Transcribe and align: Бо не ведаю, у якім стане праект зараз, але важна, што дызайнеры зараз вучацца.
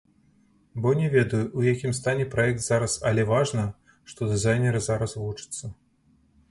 Бо 0.81 0.93
не 1.01 1.09
ведаю, 1.15 1.41
у 1.59 1.65
якім 1.73 1.93
стане 1.99 2.25
праект 2.33 2.65
зараз, 2.69 2.97
але 3.11 3.27
важна, 3.35 3.67
што 4.15 4.33
дызайнеры 4.35 4.85
зараз 4.91 5.17
вучацца. 5.23 5.73